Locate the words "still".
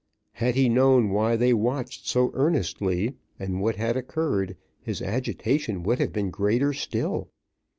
6.73-7.29